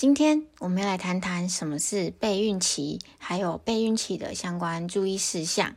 [0.00, 5.76] 今天我们要来谈谈什么是备孕期，还有备孕期的相关注意事项。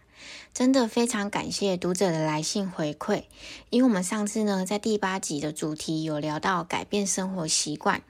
[0.54, 3.26] 真的非常感谢读者的来信回馈，
[3.70, 8.02] 因为我们上次呢在第八集的主题有聊到改变生活习惯，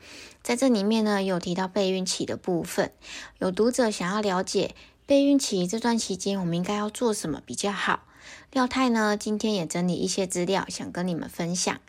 [0.44, 2.92] 在这里面呢有提到备孕期的部分，
[3.40, 4.76] 有读者想要了解
[5.08, 8.04] 备孕期这段期间我们应该要做什么比较好。
[8.52, 11.80] 廖太呢，今天也整理一些资料，想跟你们分享。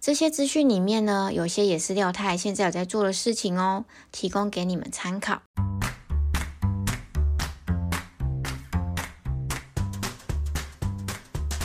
[0.00, 5.42] 这些资讯里面呢，有些也是廖太现在有在做的事情哦，提供给你们参考。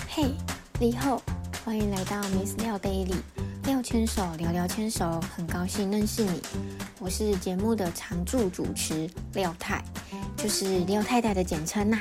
[0.09, 0.31] 嘿，
[0.79, 1.21] 你好，
[1.63, 3.15] 欢迎来到 Miss 廖 Daily，
[3.63, 6.41] 廖牵手聊聊牵手，很高兴认识你。
[6.99, 9.81] 我是节目的常驻主持廖太，
[10.35, 11.97] 就是廖太太的简称呐。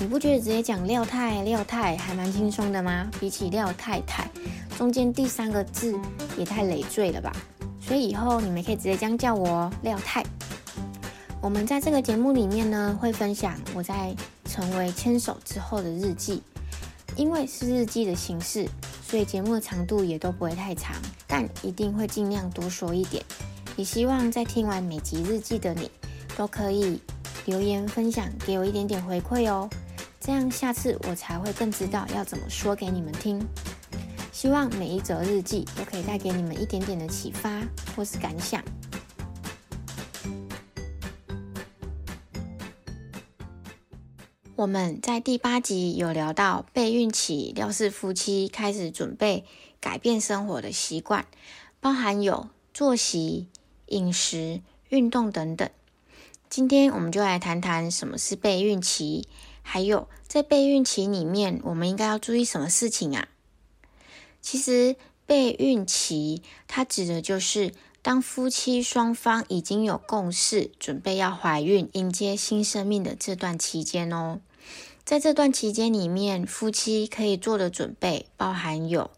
[0.00, 3.10] 你不觉得直接讲廖太廖太还蛮轻松的吗？
[3.18, 4.30] 比起廖太太，
[4.76, 5.98] 中间第三个字
[6.36, 7.34] 也太累赘了吧？
[7.80, 10.24] 所以以后你们可以直接这样叫我廖太。
[11.40, 14.14] 我们在这个节目里面呢，会分享我在
[14.44, 16.42] 成为牵手之后的日记。
[17.16, 18.68] 因为是日记的形式，
[19.04, 20.94] 所以节目的长度也都不会太长，
[21.26, 23.20] 但一定会尽量多说一点。
[23.74, 25.90] 也希望在听完每集日记的你，
[26.36, 27.00] 都可以
[27.46, 29.68] 留言分享，给我一点点回馈哦。
[30.28, 33.42] 这样下次我才会更知道要怎么说给你们听。
[34.30, 37.62] 希望每一则日记都可以带给你们一点点的启发
[37.96, 38.62] 或是感想。
[44.54, 49.46] 我们在第八集有聊到备孕期，廖氏夫妻开始准备
[49.80, 51.24] 改变生活的习惯，
[51.80, 53.48] 包含有作息、
[53.86, 55.70] 饮食、运动等等。
[56.50, 59.26] 今天我们就来谈谈什么是备孕期。
[59.70, 63.28] 还有，在备孕期里面，我们应该要注意什么事情啊？
[64.40, 74.40] 其实，备孕期它指的就是当夫妻双方已经有共识，准备要怀孕、迎接新生命的这段期间哦。
[75.04, 79.10] 在这段期间里面，夫妻可以做的准备包含有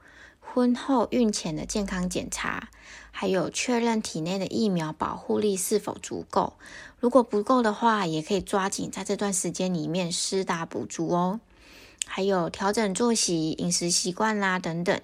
[0.52, 2.68] 婚后孕前的健康检查。
[3.12, 6.54] 还有确认体内的疫苗保护力是否足够，
[7.00, 11.40] 如果不够的话，也可以抓紧在这段时间里面施打补足哦。
[12.06, 14.98] 还有调整作息、饮食习惯啦等等。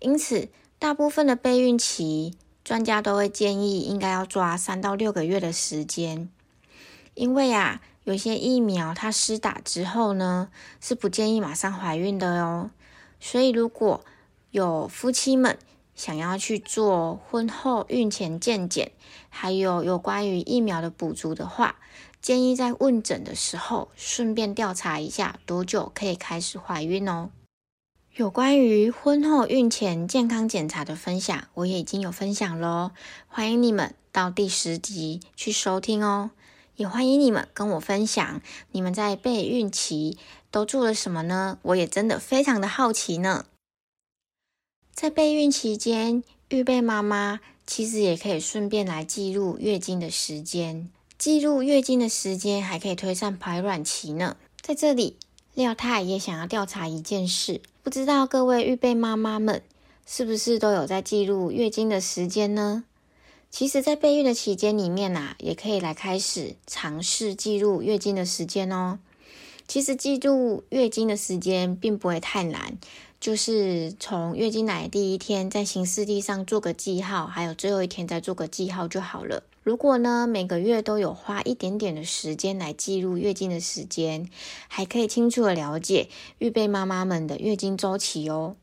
[0.00, 2.34] 因此，大部分的备孕期，
[2.64, 6.28] 专家都会建议应该要抓三到六个月的时间，
[7.14, 10.48] 因为啊，有些疫苗它施打之后呢，
[10.80, 12.70] 是不建议马上怀孕的哦。
[13.20, 14.04] 所以，如果
[14.54, 15.58] 有夫妻们，
[15.96, 18.92] 想要去做婚后孕前健检，
[19.28, 21.74] 还有有关于疫苗的补足的话，
[22.22, 27.30] 建议在问诊的时候顺便调查一下多久可以开始怀孕哦。
[28.14, 32.92] 有关于婚后孕前健康检查的分享，我也已经有分享喽，
[33.26, 36.30] 欢迎你们到第十集去收听哦。
[36.76, 38.40] 也欢迎你们跟我分享
[38.70, 40.16] 你们在备孕期
[40.52, 41.58] 都做了什么呢？
[41.62, 43.46] 我也真的非常的好奇呢。
[44.94, 50.88] 在备孕期间，预备妈妈其实也可以顺便来记录月经的时间。
[51.18, 54.36] 记录月经的时间，还可以推算排卵期呢。
[54.60, 55.16] 在这里，
[55.52, 59.62] 廖太也想要调查一件事，不知道各位预备妈妈们
[60.06, 62.84] 是不是都有在记录月经的时间呢？
[63.50, 69.00] 其实，在备孕的期间里面呐，也可以来开始尝试记录月经的时间哦。
[69.66, 72.78] 其实，记录月经的时间并不会太难。
[73.24, 79.42] 就是从月经来第一天，在行事历上做个记号，还有最后一天再做个记号就好了。
[79.62, 84.28] 如果呢每个月都有花一点点的时间来记录月经的时间，
[84.68, 88.56] 还可以清楚的了解预备妈妈们的月经周期哦。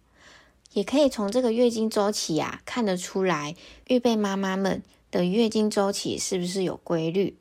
[0.73, 3.55] 也可以从这个月经周期啊看得出来，
[3.87, 7.35] 预备妈妈们的月经周期是不是有规律，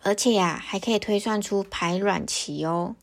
[0.00, 2.96] 而且呀还可以推算出排卵期哦。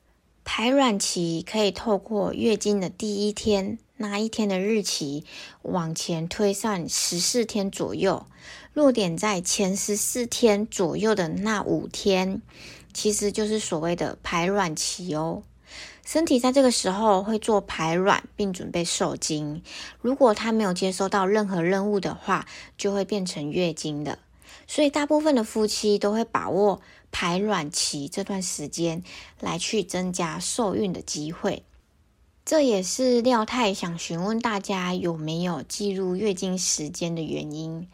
[0.44, 5.24] 排卵期可以透过月经的第一天那一天的日期
[5.62, 8.26] 往前推算十四天左右，
[8.74, 12.42] 落点在前十四天左右的那五天，
[12.92, 15.44] 其实就是所谓的排卵期哦。
[16.04, 19.62] 身体在这个时候会做排卵并准备受精，
[20.02, 22.48] 如果它没有接收到任何任务的话，
[22.78, 24.18] 就会变成月经的。
[24.68, 26.82] 所以大部分的夫妻都会把握。
[27.12, 29.04] 排卵期这段时间
[29.40, 31.64] 来去增加受孕的机会，
[32.46, 37.88] 这也是廖太想询问大家有没有记录月经时间的原因。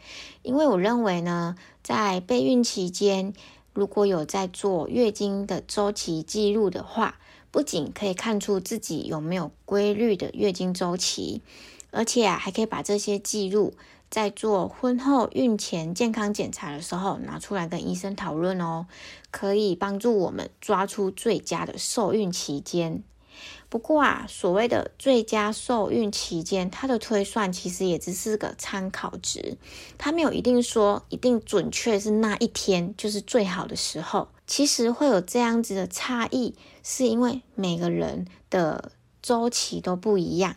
[0.43, 3.33] 因为我认为呢，在备孕期间，
[3.73, 7.19] 如果有在做月经的周期记录的话，
[7.51, 11.41] 不仅可以看出自己有没有规律的月经周期，
[11.91, 13.73] 而且啊，还可以把这些记录
[14.09, 18.87] 在做婚后孕前健康检查的时候拿出来跟医生讨论哦，
[19.31, 23.03] 可以帮助我们抓出最佳的受孕期间。
[23.69, 29.57] 不过啊，所谓的最佳受孕期间，它的推算其实也只是个参考值，
[29.97, 34.29] 它没有一定说一定准确是那一天就是最好的时候。
[34.47, 40.55] 其实会有这样子的差异，是因为每个人的周期都不一样。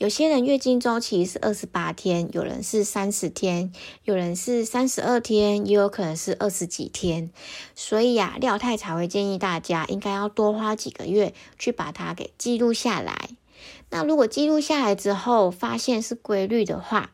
[0.00, 3.70] 有些人月经周期是二十八天，有人是三十天，
[4.02, 7.30] 有人是三十二天，也有可能是二十几天。
[7.74, 13.28] 所以呀，廖太才会建议大家应该要多花几个月去把它给记录下来。
[13.90, 17.10] 那如果记录下来之后发现是规律的话，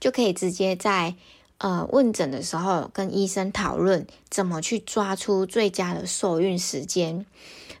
[0.00, 1.16] 就可以直接在
[1.58, 7.26] 呃问诊的时候跟医生讨论怎么去抓出最佳的受孕时间。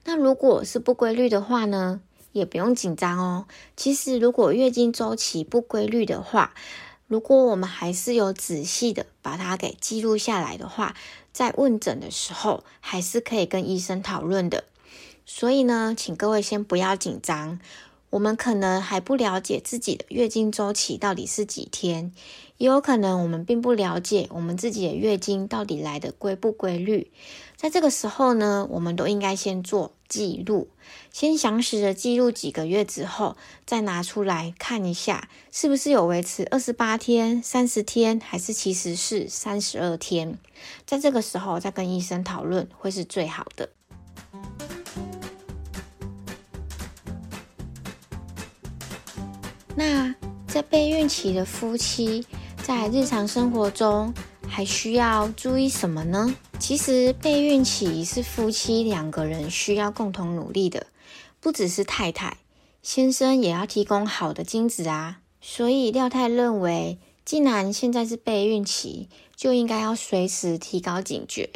[0.04, 2.02] 那如果是不规律的话呢？
[2.32, 3.46] 也不用紧张哦。
[3.76, 6.54] 其实，如果月经周期不规律的话，
[7.06, 10.94] 如果我们还是有仔细的把它给记录下来的话，
[11.32, 14.64] 在问诊的时候还是可以跟医生讨论的。
[15.26, 17.60] 所以呢，请各位先不要紧张。
[18.10, 22.12] 我们可能还不了解自己的月经周期到底是几天，
[22.56, 27.12] 也有可能我们并不了解我们自己的月经到底来的规不规律。
[27.56, 30.68] 在这个时候呢，我们都应该先做记录，
[31.12, 40.36] 先详实的记录几个月之后，再拿出来看一下，是不是有维持二十八天、三十天，还是其实是三十二天。
[40.84, 43.70] 在这个时候再跟医生讨论，会是最好的。
[49.76, 50.12] 那
[50.48, 52.26] 在备孕期的夫妻，
[52.64, 54.12] 在日常生活中
[54.50, 56.34] 还需要注意什么呢？
[56.58, 60.88] 其实备孕期是夫妻两个人需要共同努力的，
[61.40, 62.38] 不只是太太，
[62.82, 65.20] 先生也要提供好的精子啊。
[65.40, 71.48] 所以廖太认为，既然现在是备孕期，就应该要随时提高警觉，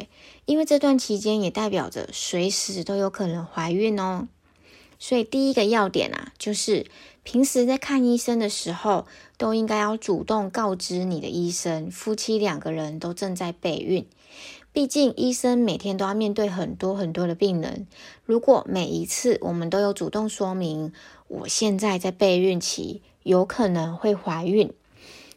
[0.45, 4.27] 因为这段期间也代表着随时都有可能怀孕哦。
[4.97, 6.87] 所以第一个要点啊，就是
[7.25, 14.07] 平时在看医生的时候，都应该要主动告知你的医生，夫妻两个人都正在备孕。
[14.71, 17.87] 毕竟医生每天都要面对很多很多的病人，
[18.25, 20.93] 如果每一次我们都有主动说明
[21.27, 24.71] 我现在在备孕期，有可能会怀孕，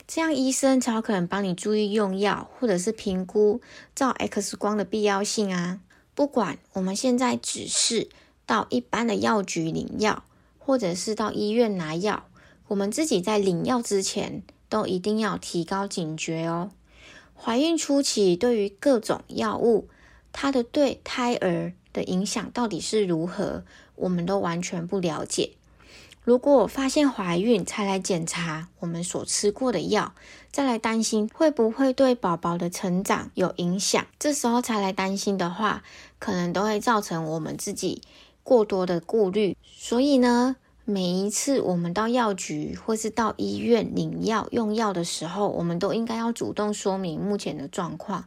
[0.06, 3.62] 这样医生才有可能帮你注意用药，或者是评估
[3.94, 5.81] 照 X 光的必要性啊。
[6.14, 8.11] 不管我们现在只是。
[8.49, 10.25] 到一般的药局领药，
[10.69, 12.25] 或者是到医院拿药，
[12.67, 16.73] 我们自己在领药之前，都一定要提高警觉哦。
[17.35, 19.88] 怀孕初期对于各种药物，
[20.31, 25.53] 它的对胎儿的影响到底是如何，我们都完全不了解。
[26.23, 30.12] 如果发现怀孕才来检查我们所吃过的药，
[30.53, 35.82] 再来担心会不会对宝宝的成长有影响，这时候才来担心的话，
[36.19, 38.03] 可能都会造成我们自己。
[38.48, 40.56] 过多的顾虑，所以呢，
[40.86, 48.24] 每一次我们到药局或是到医院领药用药的时候，我们都应该要主动说明目前的状况，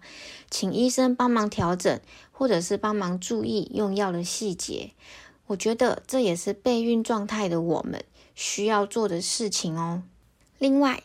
[0.52, 2.00] 请医生帮忙调整，
[2.32, 4.92] 或者是帮忙注意用药的细节。
[5.48, 8.04] 我觉得这也是备孕状态的我们
[8.36, 10.04] 需要做的事情哦。
[10.60, 11.02] 另外，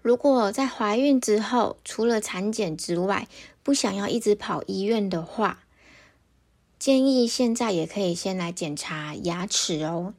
[0.00, 3.26] 如果在怀孕之后，除了产检之外，
[3.64, 5.64] 不想要一直跑医院的话，
[6.80, 10.14] 建议现在也可以先来检查牙齿哦，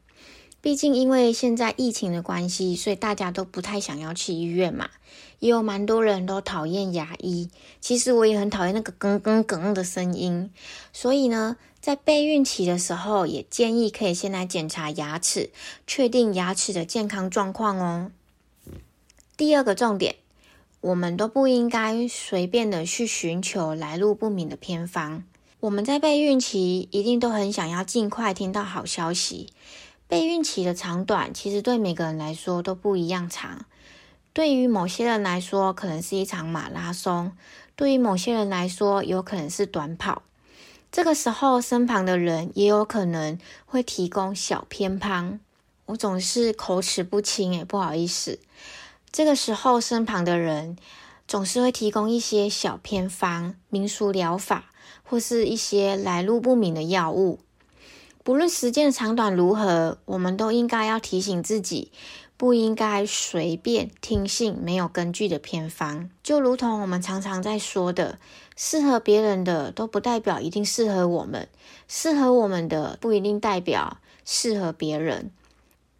[0.61, 4.91] 毕竟因为现在疫情的关系，所以大家都不太想要去医院嘛。
[5.39, 7.49] 也有蛮多人都讨厌牙医，
[7.79, 10.51] 其实我也很讨厌那个哽哽哽的声音。
[10.93, 15.49] 所以呢，在备孕期的时候，也建议可以先来检查牙齿，
[15.87, 18.11] 确定牙齿的健康状况哦。
[19.35, 20.17] 第二个重点，
[20.81, 25.23] 我们都不应该随便的去寻求来路不明的偏方。
[25.61, 29.53] 我们在备孕期一定都很想要尽快听到好消息。
[30.07, 33.63] 备孕期的长短其实对每个人来说都不一样长。
[34.33, 37.33] 对于某些人来说，可能是一场马拉松；
[37.75, 40.23] 对于某些人来说，有可能是短跑。
[40.91, 43.37] 这个时候，身旁的人也有可能
[43.67, 45.39] 会提供小偏方。
[45.85, 48.39] 我总是口齿不清，诶不好意思。
[49.11, 50.75] 这个时候，身旁的人
[51.27, 54.70] 总是会提供一些小偏方、民俗疗法。
[55.11, 57.39] 或是一些来路不明的药物，
[58.23, 61.91] 不论时间的长短如何，我们都应该要提醒自己，
[62.37, 66.09] 不应该随便听信没有根据的偏方。
[66.23, 68.19] 就如同我们常常在说的，
[68.55, 71.49] 适合别人的都不代表一定适合我们，
[71.89, 75.29] 适合我们的不一定代表适合别人。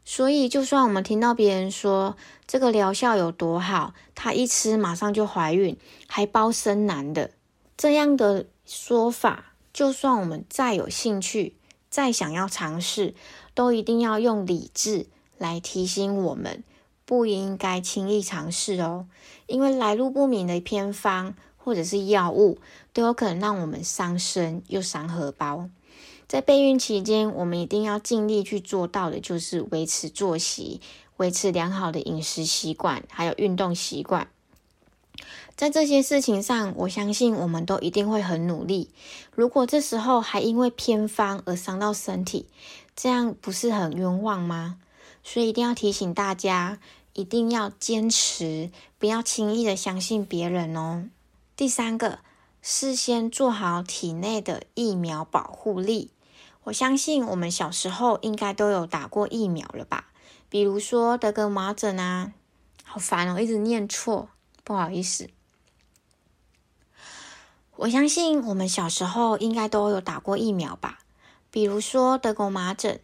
[0.05, 2.15] 所以，就算我们听到别人说
[2.47, 5.75] 这个疗效有多好，她一吃马上就怀孕，
[6.07, 7.31] 还包生男的
[7.75, 11.57] 这样的说法，就算我们再有兴趣、
[11.89, 13.13] 再想要尝试，
[13.53, 16.63] 都一定要用理智来提醒我们，
[17.05, 19.07] 不应该轻易尝试哦。
[19.47, 22.59] 因为来路不明的偏方或者是药物，
[22.93, 25.69] 都有可能让我们伤身又伤荷包。
[26.29, 30.79] 在备孕期间，我们一定要尽力去做到的，就是维持作息，
[31.17, 34.29] 维持良好的饮食习惯，还有运动习惯。
[35.55, 38.89] 在这些事情上，我相信我们都一定会很努力。
[39.35, 42.47] 如果这时候还因为偏方而伤到身体，
[42.95, 44.77] 这样不是很冤枉吗？
[45.23, 46.79] 所以一定要提醒大家，
[47.13, 51.05] 一定要坚持，不要轻易的相信别人哦。
[51.55, 52.19] 第三个，
[52.61, 56.09] 事先做好体内的疫苗保护力。
[56.63, 60.07] 我相信我们小时候应该都有打过疫苗了吧？
[60.49, 62.33] 比如说得个麻疹啊，
[62.83, 64.29] 好烦哦，一直念错，
[64.63, 65.29] 不好意思。
[67.77, 70.99] 我相信我们小时候应该都有打过疫苗吧？
[71.49, 72.99] 比如说德国麻疹、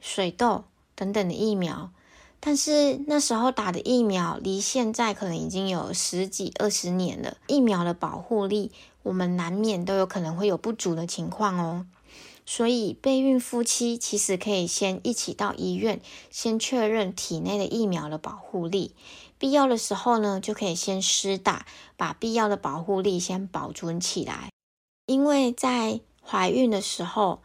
[0.00, 1.92] 水痘等等的疫苗，
[2.40, 11.86] 但是那时候打的疫苗离现在可能已经有十几二十年了，疫苗的保护力，我们难免都有可能会有不足的情况哦。
[12.46, 18.94] 所以，备孕夫妻其实可以先一起到医院，先确认体内的疫苗的保护力。
[19.44, 21.66] 必要的时候呢，就可以先施打，
[21.98, 24.48] 把必要的保护力先保存起来。
[25.04, 27.42] 因为在怀孕的时候，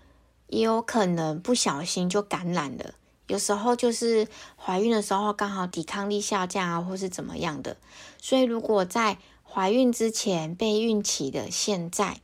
[0.48, 2.94] 也有可能不小心就感染了。
[3.28, 7.76] 有时候就是怀孕的时候刚好抵抗力下降啊，或是怎么样的。
[8.22, 12.22] 所以，如果在怀孕之前、备孕期的现在，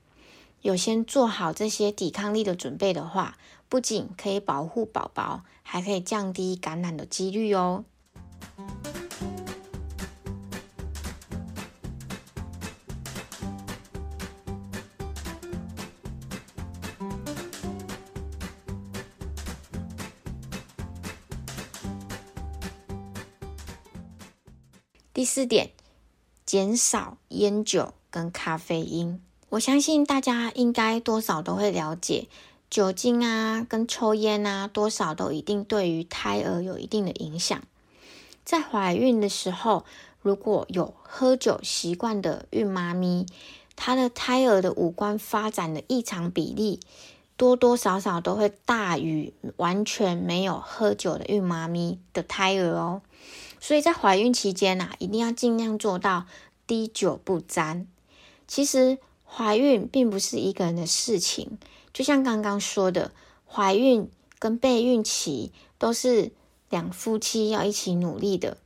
[0.62, 7.84] 有先做好这些抵抗力的准备的话，不仅可以保护宝宝，还可以降低感染的几率哦。
[25.25, 25.72] 第四点，
[26.46, 29.20] 减少烟酒跟咖啡因。
[29.50, 32.27] 我相信大家应该多少都会了解，
[32.70, 37.60] 酒精啊跟抽烟啊，多少都一定对于胎儿有一定的影响。
[38.44, 39.84] 在怀孕的时候，
[40.22, 43.25] 如果有喝酒习惯的孕妈咪，
[43.75, 46.79] 她的胎儿的五官发展的异常比例，
[47.36, 53.01] 多多少少都会大于完全没有喝酒的孕妈咪的胎儿哦。
[53.60, 56.26] 所以在怀孕期间呐，一定要尽量做到
[56.66, 57.88] 滴酒不沾。
[58.48, 58.98] 其实。
[59.28, 61.58] 怀孕并不是一个人的事情，
[61.92, 63.12] 就像刚刚说的，
[63.46, 64.10] 怀孕
[64.40, 66.32] 跟备孕期都是
[66.70, 68.58] 两夫妻要一起努力的。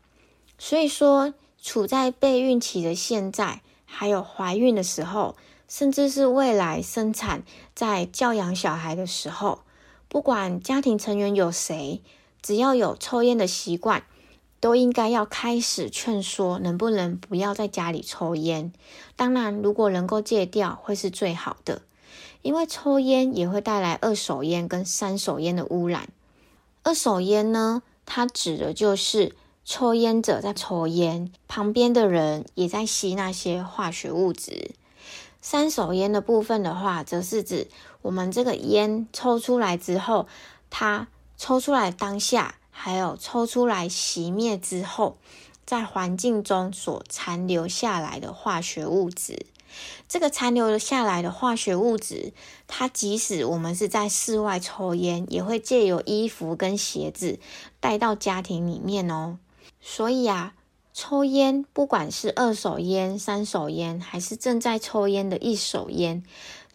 [0.60, 5.36] 所以说，处在备孕期的现在，还有怀孕的时候，
[5.67, 7.41] 甚至是未来生产、
[7.74, 9.62] 在教养小孩的时候，
[10.08, 12.03] 不管家庭成员有谁，
[12.43, 14.03] 只要有抽烟的习惯。
[14.59, 18.73] 都应该要开始劝说，能不能不要在家里抽烟？
[19.15, 21.81] 当然，如果能够戒掉，会是最好的。
[22.41, 26.07] 因为抽烟也会带来二手烟跟三手烟的污染。
[26.83, 29.35] 二手烟呢，它指的就是
[29.65, 34.71] 抽烟者在抽烟，旁边的人也在吸那些化学物质。
[35.41, 37.67] 三手烟的部分的话，则是指
[38.01, 40.27] 我们这个烟抽出来之后，
[40.69, 42.55] 它抽出来当下。
[42.81, 45.17] 还有抽出来熄灭之后，
[45.65, 49.48] 在环境中所残留下来的化学物质，
[50.07, 52.31] 这个残留下来的化学物质，
[52.67, 57.38] 它即使我们是在室外抽烟，也会借由衣服跟鞋子
[57.81, 59.39] 带到家庭里面哦。
[59.81, 60.53] 所以啊，
[60.93, 66.24] 抽烟不管是二手烟、三手烟，还是正在抽烟的一手烟，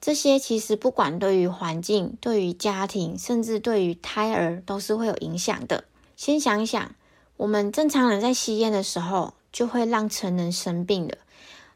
[0.03, 5.85] 这些其实不管对于环境、对于家庭，甚至对于胎儿，都是会有影响的。
[6.17, 6.95] 先想想，
[7.37, 11.19] 我们正常人在吸烟的时候，就会让成人生病的。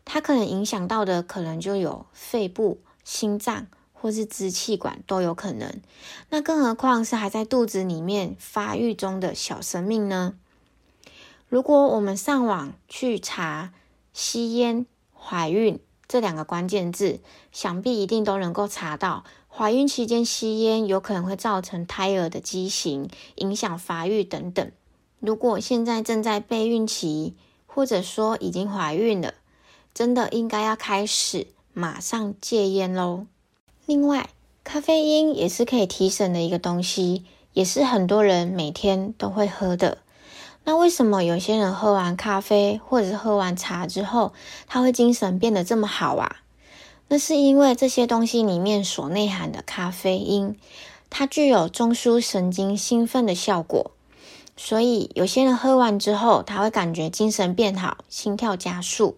[0.05, 5.81] 它可能影响到的，可能就有肺部、心脏或是支气管都有可能。
[6.31, 10.35] 那更何况是还在肚子里面发育中的小生命呢？
[11.49, 13.73] 如果我们上网去查
[14.13, 17.21] “吸烟怀孕”这两个关键字，
[17.53, 19.25] 想必一定都能够查到。
[19.59, 24.71] 怀孕期间吸烟有可能会造成胎儿的畸形、影响发育等等。
[25.19, 27.35] 如果现在正在备孕期，
[27.67, 29.35] 或者说已经怀孕了，
[29.93, 33.27] 真的应该要开始马上戒烟喽。
[33.85, 34.31] 另外，
[34.63, 39.99] 咖啡因也是可以提神的一个东西，也是很多人每天都会喝的。
[40.63, 44.33] 那为什么有些人喝完咖啡或者是喝完茶之后，
[44.69, 46.43] 他会精神变得这么好啊？
[47.09, 50.57] 那是因为这些东西里面所内含的咖啡因，
[51.09, 53.93] 它具有中枢神经兴奋的效果，
[54.59, 59.17] 所以有些人喝完之后，他会感觉精神变好，心跳加速。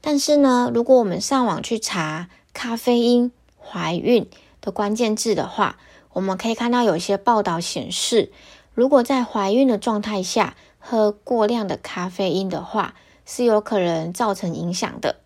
[0.00, 3.30] 但是呢，如果我们上网去查咖啡因
[3.62, 4.26] 怀孕
[4.62, 5.76] 的关键字的话，
[6.14, 8.32] 我们可以看到有些报道显示，
[8.74, 12.94] 如果在怀孕的状态下喝过量的咖啡因的话，
[13.26, 15.16] 是有可能造成影响的。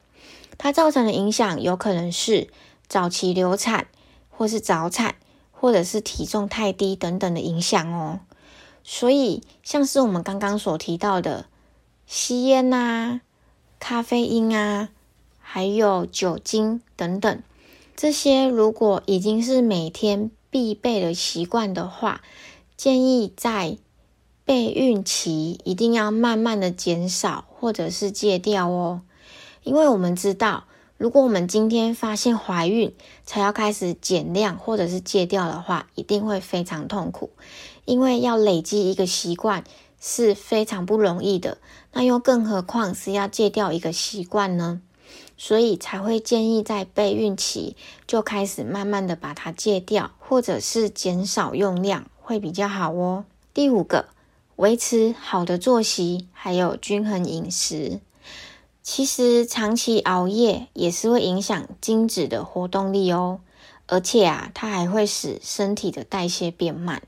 [0.59, 2.49] 它造成的影响有可能是
[2.89, 3.87] 早期流产，
[4.31, 5.17] 或是早产，
[5.53, 8.21] 或者是体重太低等等的影响哦。
[8.83, 11.47] 所以，像是我们刚刚所提到的
[12.07, 13.21] 吸烟呐、
[13.81, 14.91] 咖啡因啊，
[15.41, 17.43] 还有酒精等等，
[17.97, 22.21] 这些如果已经是每天必备的习惯的话，
[22.77, 23.79] 建议在
[24.45, 29.01] 备孕期一定要慢慢的减少，或者是戒掉哦。
[29.65, 30.65] 因为我们知道，
[30.99, 32.95] 如果我们今天发现怀孕
[33.25, 37.31] 才要开始减量或者是戒掉的话，一定会非常痛苦。
[37.87, 39.65] 因为要累积一个习惯
[40.01, 41.59] 是非常不容易的，
[41.93, 44.81] 那又更何况是要戒掉一个习惯呢？
[45.37, 53.25] 所以才会建议在备孕期就开始慢慢的把它戒掉，或者是减少用量，会比较好哦。
[53.53, 54.07] 第五个，
[54.57, 58.01] 维持好的作息，还有均衡饮食。
[58.85, 63.41] 其实长期熬夜也是会影响精子的活动力哦，
[63.87, 67.03] 而且啊，它还会使身体的代谢变慢。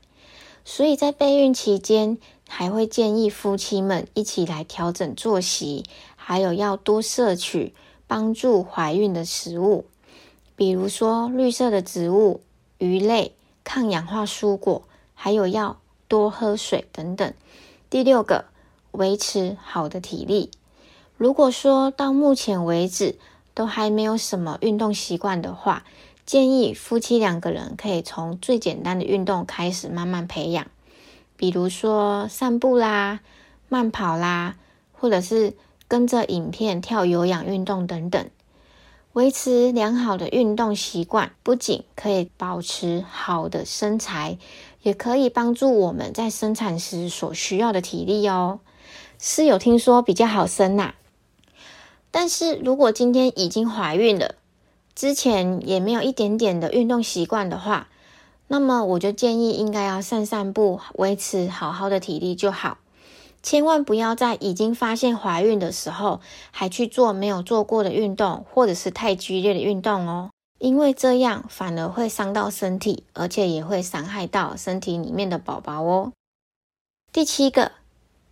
[0.65, 2.17] 所以在备孕期间，
[2.49, 7.75] 还会建议夫妻们一起来调整作息，还有要多摄取
[8.07, 9.85] 帮助怀孕的食物，
[10.55, 12.41] 比如说绿色的植物、
[12.79, 14.81] 鱼类、抗氧化蔬果，
[15.13, 17.31] 还有要多喝水等等。
[17.87, 18.45] 第六个，
[18.93, 20.49] 维持好的体力。
[21.17, 23.15] 如果说到目前为止
[23.55, 25.83] 都还没有什么运动习惯的话，
[26.27, 30.67] 建议夫妻两个人可以从最简单的运动开始慢慢培养，
[31.35, 33.21] 比如说散步啦、
[33.67, 34.57] 慢跑啦，
[34.93, 35.53] 或者是
[35.87, 38.29] 跟着影片跳有氧运动等等。
[39.13, 44.37] 维持良好的运动习惯，不仅可以保持好的身材，
[44.83, 48.59] 也可以帮助我们在生产时所需要的体力哦。
[49.17, 50.93] 是有听说比较好生呐。
[52.19, 54.33] 但是如果今天已经怀孕了，
[54.95, 57.89] 之前也没有一点点的运动习惯的话，
[58.47, 62.79] 那么我就建议应该要散散步，维持好好的体力就好。
[63.43, 76.11] 千万不要在已经发现怀孕的时候还去做没有做过的运动，或者是太剧烈的运动哦，因为这样反而会伤到身体，而且也会伤害到身体里面的宝宝哦。
[77.13, 77.73] 第七个，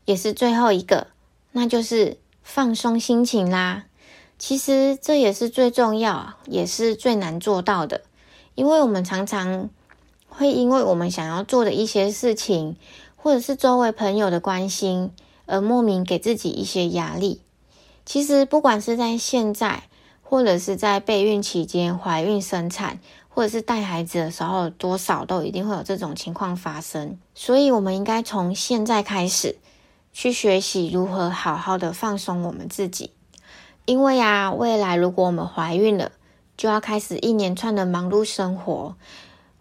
[0.06, 1.06] 也是最后一个，
[1.52, 2.18] 那就是。
[2.48, 3.86] 放松心情啦，
[4.38, 8.02] 其实这也是最重要，也是最难做到的。
[8.54, 9.70] 因为我们常常
[10.30, 12.78] 会因为我们想要做的一些事情，
[13.18, 15.12] 或者是周围朋友的关心，
[15.48, 17.42] 而莫名给自己一些压力。
[18.06, 19.84] 其实不管是在现在，
[20.22, 27.18] 或者是在备孕期间、怀孕生产，或者是带孩子的时候，多少都一定会有这种情况发生。
[27.34, 29.58] 所以，我们应该从现在开始。
[30.18, 33.12] 去学习如何好好的放松我们自己，
[33.84, 36.14] 因为啊，未来如果我们怀孕了，
[36.56, 38.96] 就要开始一连串的忙碌生活，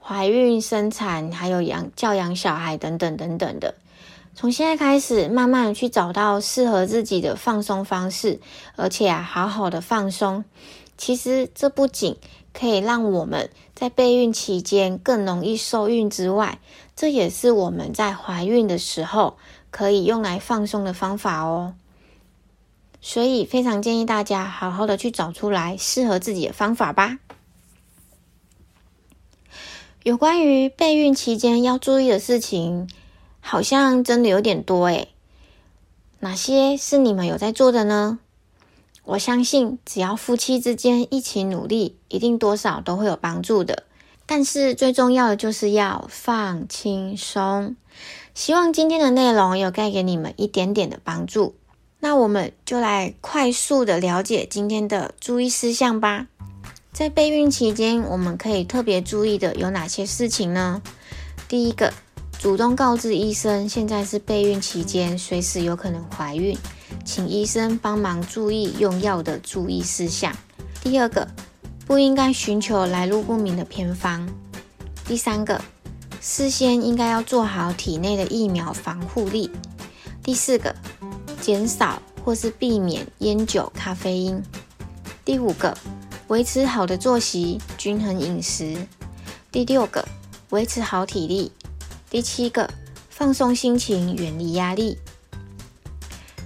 [0.00, 3.74] 怀孕、生产，还有养、教养小孩等等等等的。
[4.36, 8.38] 从现在开始，慢慢的去找到适合自己的放松方式，
[8.76, 10.44] 而且啊，好好的放松。
[10.96, 12.16] 其实这不仅
[12.52, 16.60] 可以让我们在备孕期间更容易受孕之外，
[16.94, 19.36] 这也是我们在怀孕的时候。
[19.74, 21.74] 可以用来放松的方法哦，
[23.00, 27.18] 所以非常建议大家好好的去找出来适合自己的方法吧。
[30.04, 32.88] 有关于备孕期间要注意的事情，
[33.40, 35.08] 好像真的有点多诶。
[36.20, 38.20] 哪些是你们有在做的呢？
[39.02, 43.82] 我相信只要夫妻之间一起努力，一定多少都会有帮助的。
[44.24, 47.74] 但是最重要的就是要放轻松。
[48.34, 51.54] 希望今天的内容有带给你们一点点的帮助。
[52.00, 56.26] 那我们就来快速的了解今天的注意事项吧。
[56.92, 60.82] 在备孕期间，我们可以特别注意的有哪些事情呢？
[61.48, 61.92] 第一个，
[62.38, 66.58] 主动告知医生现在是备孕期间，随时有可能怀孕，
[67.04, 70.32] 请医生帮忙注意用药的注意事项。
[70.82, 71.26] 第二个，
[71.86, 74.28] 不应该寻求来路不明的偏方。
[75.06, 75.60] 第三个。
[76.26, 79.50] 事先应该要做好体内的疫苗防护力。
[80.22, 80.74] 第四个，
[81.42, 84.42] 减少或是避免烟酒、咖啡因。
[85.22, 85.76] 第五个，
[86.28, 88.74] 维持好的作息，均衡饮食。
[89.52, 90.02] 第六个，
[90.48, 91.52] 维持好体力。
[92.08, 92.70] 第七个，
[93.10, 94.96] 放松心情，远离压力。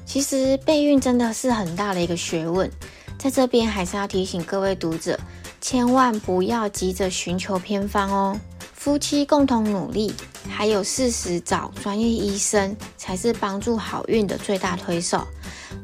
[0.04, 2.68] 其实备孕真的是很大的一个学问，
[3.16, 5.20] 在这边还是要提醒各位读者，
[5.60, 8.40] 千万不要急着寻求偏方哦。
[8.88, 10.14] 夫妻共同努力，
[10.48, 15.28] 还有适时找专业医生，才是帮助好运的最大推手。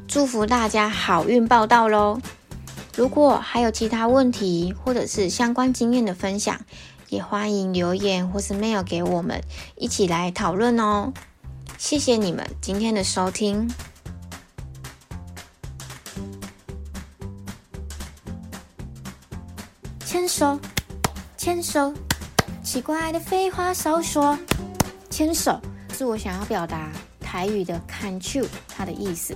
[0.07, 2.19] 祝福大家好运报道喽！
[2.97, 6.59] 如果还有其他问题，或者是相关经验的分享，
[7.09, 9.39] 也欢迎留言或是 mail 给我们，
[9.75, 11.13] 一起来讨论哦。
[11.77, 13.71] 谢谢你们今天的收听。
[20.03, 20.59] 牵手，
[21.37, 21.93] 牵手，
[22.75, 24.37] 奇怪的废话少说。
[25.09, 25.57] 牵手
[25.93, 29.33] 是我想要表达台语的 “canchu”，它的意思。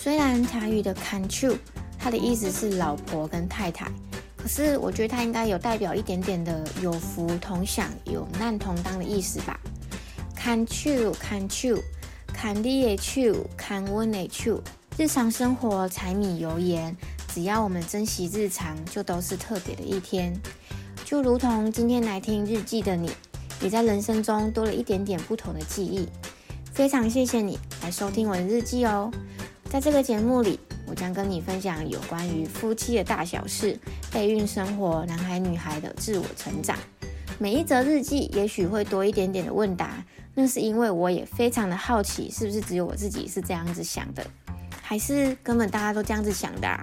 [0.00, 1.54] 虽然台语的 “canchu”，
[1.98, 3.92] 它的意思是老婆跟太太，
[4.38, 9.60] 可是我觉得它应该有代表一点点的有福同享、有难同当的意思吧。
[10.34, 11.78] canchu，canchu，
[12.28, 14.62] 看你的手，看温的手，
[14.96, 16.96] 日常生活柴米油盐。
[17.34, 20.34] 只要我们珍惜日常，就都是特别的一天。
[21.06, 23.08] 就如同今天来听日记的你，
[23.60, 26.08] 也在人生中多了一点点不同的记忆。
[26.72, 29.08] 非常谢谢你来收听我的日记哦。
[29.70, 33.78] 在这个节目里，我将跟你分享有关于夫妻的大小事、
[34.10, 36.76] 备孕生活、男孩女孩的自我成长。
[37.38, 44.26] 每一则日记也许会多一点点的问答，那是因为我也非常的好奇，是不是只有我自己是这样子想的。
[44.82, 46.80] 还是根本大家都这样子想的，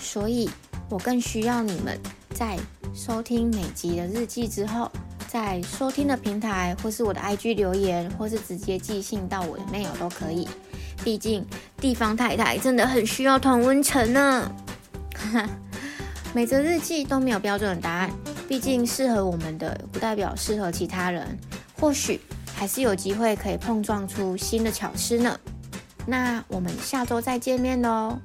[0.00, 0.48] 所以
[0.88, 1.98] 我更需要你们
[2.30, 2.58] 在
[2.94, 4.90] 收听每集的日记之后，
[5.26, 10.46] 在收听的平台或是我的 IG 留言，或是直接寄信到我的 mail 都可以。
[11.02, 11.44] 毕竟
[11.78, 14.52] 地方太太真的很需要同温层呢。
[16.34, 18.10] 每则日记都没有标准答案，
[18.46, 21.26] 毕竟适合我们的不代表适合其他人，
[21.80, 22.20] 或许
[22.54, 25.38] 还是有机会可以碰撞出新的巧思呢。
[26.06, 28.18] 那我们下周再见面喽。